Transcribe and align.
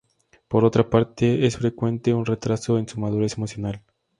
Por 0.47 0.65
otra 0.65 0.89
parte, 0.89 1.45
es 1.45 1.57
frecuente 1.57 2.11
un 2.15 2.25
retraso 2.25 2.79
en 2.79 2.87
su 2.87 2.99
madurez 2.99 3.37
emocional. 3.37 3.83